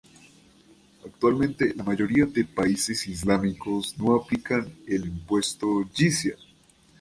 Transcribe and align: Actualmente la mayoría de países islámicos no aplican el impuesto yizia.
Actualmente 1.05 1.75
la 1.75 1.83
mayoría 1.83 2.25
de 2.25 2.43
países 2.43 3.05
islámicos 3.05 3.95
no 3.99 4.15
aplican 4.15 4.67
el 4.87 5.05
impuesto 5.05 5.87
yizia. 5.93 6.35